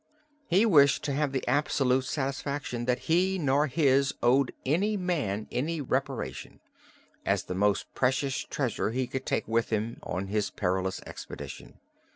He 0.47 0.65
wished 0.65 1.03
to 1.03 1.13
have 1.13 1.31
the 1.31 1.47
absolute 1.47 2.05
satisfaction 2.05 2.85
that 2.85 3.01
he, 3.05 3.37
nor 3.37 3.67
his, 3.67 4.15
owed 4.23 4.51
any 4.65 4.97
man 4.97 5.47
any 5.51 5.79
reparation, 5.79 6.59
as 7.23 7.43
the 7.43 7.53
most 7.53 7.85
precious 7.93 8.37
treasure 8.43 8.89
he 8.89 9.05
could 9.05 9.27
take 9.27 9.47
with 9.47 9.69
him 9.69 9.99
on 10.01 10.25
his 10.25 10.49
perilous 10.49 11.03
expedition. 11.05 11.77